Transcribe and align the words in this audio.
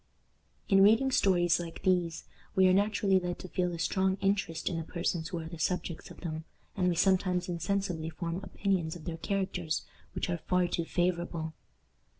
In 0.67 0.81
reading 0.81 1.11
stories 1.11 1.59
like 1.59 1.83
these, 1.83 2.23
we 2.55 2.67
are 2.67 2.73
naturally 2.73 3.19
led 3.19 3.37
to 3.37 3.47
feel 3.47 3.71
a 3.71 3.77
strong 3.77 4.17
interest 4.19 4.67
in 4.67 4.77
the 4.77 4.83
persons 4.83 5.27
who 5.27 5.37
are 5.37 5.47
the 5.47 5.59
subjects 5.59 6.09
of 6.09 6.21
them, 6.21 6.43
and 6.75 6.87
we 6.89 6.95
sometimes 6.95 7.47
insensibly 7.47 8.09
form 8.09 8.39
opinions 8.43 8.95
of 8.95 9.05
their 9.05 9.17
characters 9.17 9.85
which 10.15 10.27
are 10.27 10.39
far 10.39 10.67
too 10.67 10.85
favorable. 10.85 11.53